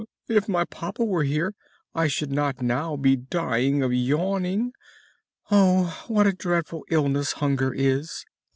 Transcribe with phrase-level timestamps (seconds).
[0.27, 1.53] If my papa were here
[1.93, 4.73] I should not now be dying of yawning!
[5.51, 6.05] Oh!
[6.07, 8.25] what a dreadful illness hunger is!"